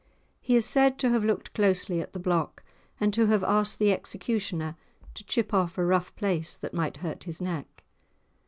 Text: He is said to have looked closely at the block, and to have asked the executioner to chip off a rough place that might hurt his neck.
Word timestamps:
He 0.41 0.55
is 0.55 0.65
said 0.65 0.97
to 0.97 1.11
have 1.11 1.23
looked 1.23 1.53
closely 1.53 2.01
at 2.01 2.11
the 2.11 2.17
block, 2.19 2.63
and 2.99 3.13
to 3.13 3.27
have 3.27 3.43
asked 3.43 3.77
the 3.77 3.91
executioner 3.93 4.75
to 5.13 5.23
chip 5.23 5.53
off 5.53 5.77
a 5.77 5.85
rough 5.85 6.15
place 6.15 6.57
that 6.57 6.73
might 6.73 6.97
hurt 7.05 7.25
his 7.25 7.39
neck. 7.39 7.83